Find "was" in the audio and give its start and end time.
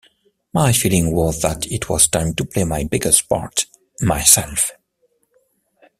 1.13-1.41, 1.87-2.07